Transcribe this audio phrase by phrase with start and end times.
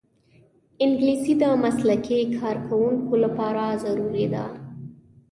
[0.83, 4.45] انګلیسي د مسلکي کارکوونکو لپاره ضروري ده